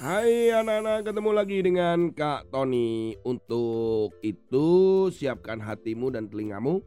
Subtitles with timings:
[0.00, 1.12] anak-anak.
[1.12, 3.12] Ketemu lagi dengan Kak Tony.
[3.20, 4.68] Untuk itu
[5.12, 6.80] siapkan hatimu dan telingamu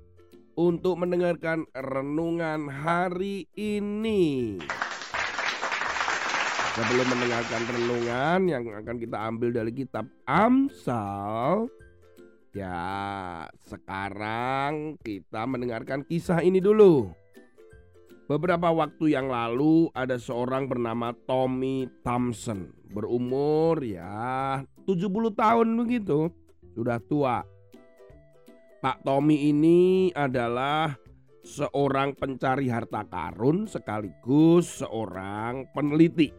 [0.57, 4.57] Untuk mendengarkan renungan hari ini.
[6.73, 11.69] Sebelum mendengarkan renungan yang akan kita ambil dari kitab Amsal
[12.53, 17.13] Ya sekarang kita mendengarkan kisah ini dulu
[18.23, 22.71] Beberapa waktu yang lalu ada seorang bernama Tommy Thompson.
[22.87, 26.31] Berumur ya 70 tahun begitu.
[26.71, 27.43] Sudah tua.
[28.79, 30.95] Pak Tommy ini adalah
[31.43, 36.31] seorang pencari harta karun sekaligus seorang peneliti.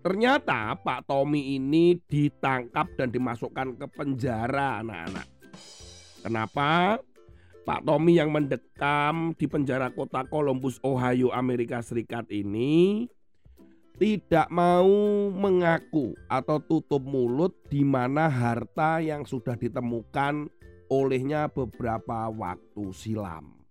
[0.00, 5.28] Ternyata Pak Tommy ini ditangkap dan dimasukkan ke penjara anak-anak.
[6.24, 6.98] Kenapa?
[7.62, 13.06] Pak Tommy yang mendekam di penjara kota Columbus, Ohio, Amerika Serikat ini
[14.02, 14.90] tidak mau
[15.30, 20.50] mengaku atau tutup mulut di mana harta yang sudah ditemukan
[20.90, 23.62] olehnya beberapa waktu silam.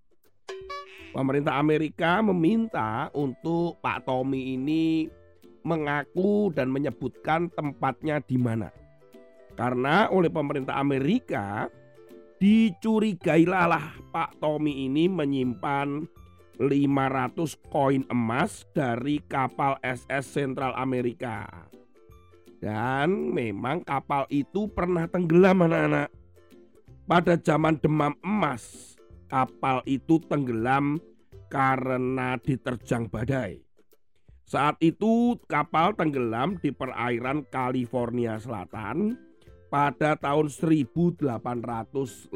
[1.12, 5.12] Pemerintah Amerika meminta untuk Pak Tommy ini
[5.67, 8.72] mengaku dan menyebutkan tempatnya di mana.
[9.59, 11.67] Karena oleh pemerintah Amerika
[12.42, 16.09] Dicurigailah lah Pak Tommy ini menyimpan
[16.58, 17.38] 500
[17.70, 21.45] koin emas dari kapal SS Central Amerika.
[22.58, 26.09] Dan memang kapal itu pernah tenggelam anak-anak.
[27.06, 28.97] Pada zaman demam emas,
[29.30, 30.97] kapal itu tenggelam
[31.45, 33.62] karena diterjang badai.
[34.50, 39.30] Saat itu kapal tenggelam di perairan California Selatan
[39.72, 42.36] pada tahun 1857.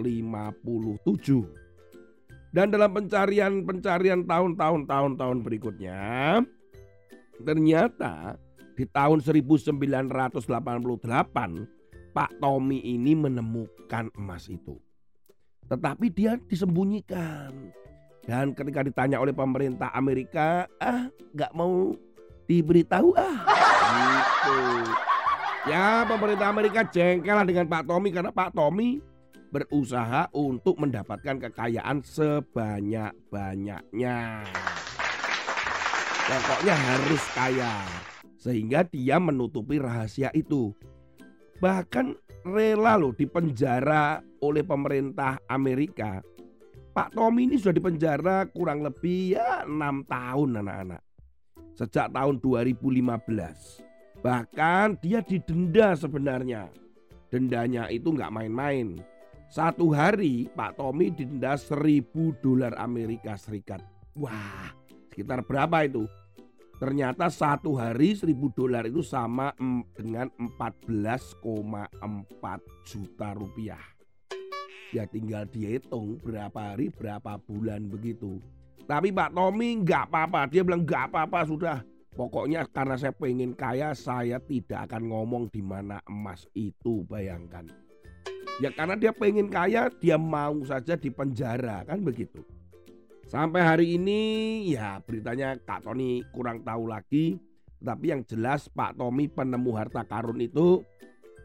[2.56, 6.40] Dan dalam pencarian-pencarian tahun-tahun tahun-tahun berikutnya,
[7.44, 8.40] ternyata
[8.80, 10.16] di tahun 1988
[12.16, 14.80] Pak Tommy ini menemukan emas itu.
[15.68, 17.76] Tetapi dia disembunyikan.
[18.24, 21.92] Dan ketika ditanya oleh pemerintah Amerika, ah nggak mau
[22.48, 23.38] diberitahu ah.
[23.92, 24.56] Gitu.
[25.66, 29.02] Ya pemerintah Amerika jengkel dengan Pak Tommy karena Pak Tommy
[29.50, 34.46] berusaha untuk mendapatkan kekayaan sebanyak-banyaknya.
[36.30, 37.82] Pokoknya harus kaya.
[38.38, 40.70] Sehingga dia menutupi rahasia itu.
[41.58, 42.14] Bahkan
[42.46, 46.22] rela loh dipenjara oleh pemerintah Amerika.
[46.94, 51.02] Pak Tommy ini sudah dipenjara kurang lebih ya 6 tahun anak-anak.
[51.74, 53.95] Sejak tahun 2015.
[54.26, 56.74] Bahkan dia didenda sebenarnya.
[57.30, 58.98] Dendanya itu nggak main-main.
[59.54, 63.86] Satu hari Pak Tommy didenda seribu dolar Amerika Serikat.
[64.18, 64.74] Wah,
[65.14, 66.10] sekitar berapa itu?
[66.82, 69.54] Ternyata satu hari seribu dolar itu sama
[69.94, 72.02] dengan 14,4
[72.82, 73.86] juta rupiah.
[74.90, 78.42] Ya tinggal dihitung berapa hari berapa bulan begitu.
[78.90, 80.50] Tapi Pak Tommy nggak apa-apa.
[80.50, 81.78] Dia bilang nggak apa-apa sudah
[82.16, 87.68] Pokoknya karena saya pengen kaya, saya tidak akan ngomong di mana emas itu, bayangkan.
[88.64, 92.40] Ya karena dia pengen kaya, dia mau saja di penjara, kan begitu.
[93.28, 97.36] Sampai hari ini ya beritanya Kak Tony kurang tahu lagi.
[97.84, 100.82] Tapi yang jelas Pak Tommy penemu harta karun itu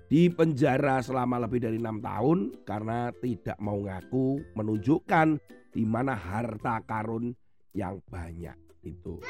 [0.06, 5.36] di penjara selama lebih dari enam tahun karena tidak mau ngaku menunjukkan
[5.74, 7.34] di mana harta karun
[7.74, 9.20] yang banyak itu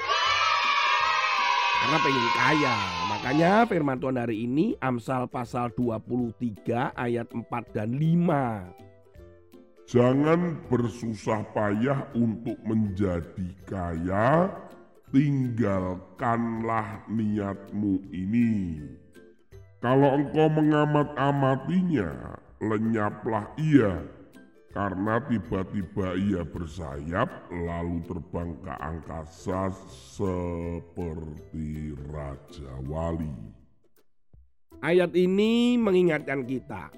[1.81, 2.77] karena pengen kaya.
[3.09, 9.89] Makanya firman Tuhan hari ini Amsal pasal 23 ayat 4 dan 5.
[9.91, 14.53] Jangan bersusah payah untuk menjadi kaya,
[15.11, 18.87] tinggalkanlah niatmu ini.
[19.81, 24.20] Kalau engkau mengamat-amatinya, lenyaplah ia
[24.71, 29.75] karena tiba-tiba ia bersayap lalu terbang ke angkasa
[30.15, 33.35] seperti Raja Wali.
[34.81, 36.89] Ayat ini mengingatkan kita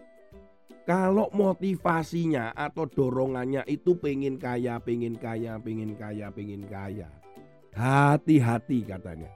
[0.84, 7.08] kalau motivasinya atau dorongannya itu pengen kaya, pengen kaya, pengen kaya, pengen kaya.
[7.72, 9.32] Hati-hati katanya.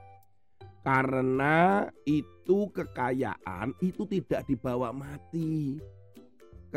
[0.85, 5.81] Karena itu kekayaan itu tidak dibawa mati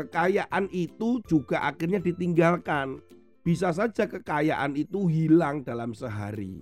[0.01, 2.97] kekayaan itu juga akhirnya ditinggalkan.
[3.41, 6.61] Bisa saja kekayaan itu hilang dalam sehari.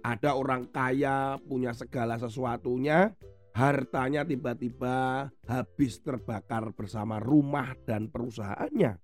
[0.00, 3.12] Ada orang kaya punya segala sesuatunya,
[3.52, 8.96] hartanya tiba-tiba habis terbakar bersama rumah dan perusahaannya.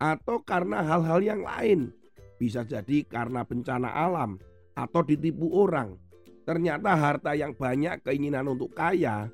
[0.00, 1.92] Atau karena hal-hal yang lain.
[2.38, 4.40] Bisa jadi karena bencana alam
[4.72, 5.98] atau ditipu orang.
[6.46, 9.28] Ternyata harta yang banyak keinginan untuk kaya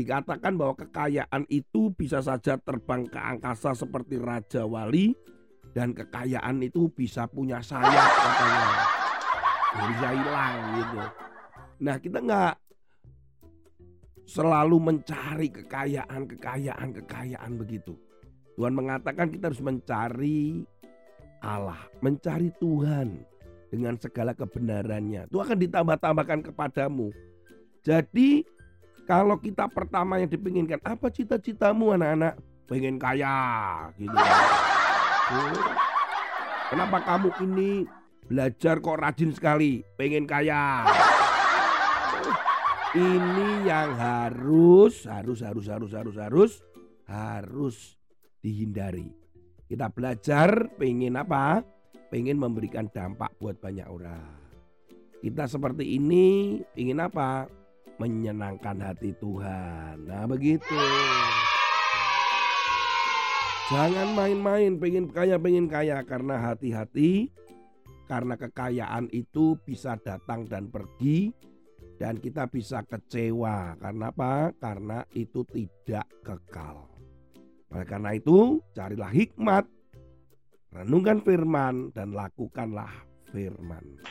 [0.00, 5.12] Dikatakan bahwa kekayaan itu bisa saja terbang ke angkasa seperti Raja Wali
[5.76, 8.68] dan kekayaan itu bisa punya sayap katanya.
[9.76, 11.00] Bisa hilang gitu.
[11.84, 12.54] Nah kita nggak
[14.24, 17.92] selalu mencari kekayaan, kekayaan, kekayaan begitu.
[18.56, 20.64] Tuhan mengatakan kita harus mencari
[21.44, 23.20] Allah, mencari Tuhan
[23.68, 25.28] dengan segala kebenarannya.
[25.28, 27.12] Itu akan ditambah-tambahkan kepadamu.
[27.84, 28.48] Jadi
[29.06, 32.38] kalau kita pertama yang dipinginkan, apa cita-citamu anak-anak?
[32.70, 33.38] Pengen kaya
[33.98, 34.14] gitu.
[36.70, 37.70] Kenapa kamu ini
[38.30, 39.82] belajar kok rajin sekali?
[39.98, 40.86] Pengen kaya.
[42.90, 46.52] Ini yang harus, harus, harus, harus, harus, harus,
[47.06, 47.76] harus
[48.42, 49.14] dihindari.
[49.70, 51.62] Kita belajar pengen apa?
[52.10, 54.34] Pengen memberikan dampak buat banyak orang.
[55.22, 57.46] Kita seperti ini ingin apa?
[58.00, 60.08] Menyenangkan hati Tuhan.
[60.08, 60.80] Nah begitu.
[63.68, 67.30] Jangan main-main pengen kaya pengen kaya karena hati-hati
[68.10, 71.30] karena kekayaan itu bisa datang dan pergi
[72.00, 74.56] dan kita bisa kecewa karena apa?
[74.56, 76.88] Karena itu tidak kekal.
[77.70, 79.68] Oleh karena itu, carilah hikmat,
[80.74, 82.90] renungkan firman dan lakukanlah
[83.30, 84.02] firman.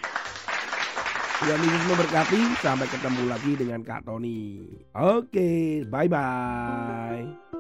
[1.40, 2.42] Tuhan Yesus memberkati.
[2.60, 4.60] Sampai ketemu lagi dengan Kak Tony.
[4.96, 7.59] Oke, bye-bye.